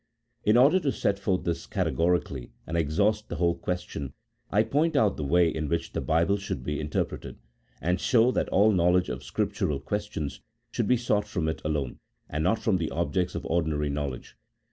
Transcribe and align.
In 0.43 0.57
order 0.57 0.79
to 0.79 0.91
set 0.91 1.17
this 1.17 1.23
forth 1.23 1.43
categori 1.69 2.25
cally 2.25 2.51
and 2.65 2.75
exhaust 2.75 3.29
the 3.29 3.35
whole 3.35 3.53
question, 3.53 4.13
I 4.49 4.63
point 4.63 4.95
out 4.95 5.15
the 5.15 5.23
way 5.23 5.47
in 5.47 5.69
which 5.69 5.91
the 5.93 6.01
Bible 6.01 6.37
should 6.37 6.63
be 6.63 6.79
interpreted, 6.79 7.37
and 7.79 8.01
show 8.01 8.31
that 8.31 8.49
all 8.49 8.71
knowledge 8.71 9.09
of 9.09 9.23
spiritual 9.23 9.79
questions 9.79 10.41
should 10.71 10.87
be 10.87 10.97
sought 10.97 11.27
from 11.27 11.47
it 11.47 11.61
alone, 11.63 11.99
and 12.27 12.43
not 12.43 12.57
from 12.57 12.77
the 12.77 12.89
objects 12.89 13.35
of 13.35 13.45
ordinary 13.45 13.89
knowledge. 13.91 14.35